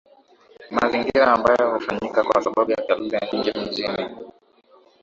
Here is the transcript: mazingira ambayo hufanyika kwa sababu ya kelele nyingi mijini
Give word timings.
mazingira 0.71 1.33
ambayo 1.33 1.73
hufanyika 1.73 2.23
kwa 2.23 2.41
sababu 2.43 2.71
ya 2.71 2.77
kelele 2.77 3.19
nyingi 3.33 3.53
mijini 3.59 4.07